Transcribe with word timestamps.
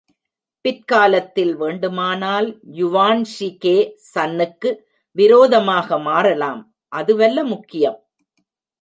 பிற்காலத்தில் 0.65 1.51
வேண்டுமானால் 1.59 2.47
Yuan 2.79 3.23
she 3.33 3.49
K 3.63 3.75
சன்னுக்கு 4.13 4.69
விரோதமாக 5.17 5.99
மாறலாம், 6.09 6.61
அதுவல்ல 6.91 7.43
முக்கியம். 7.53 7.99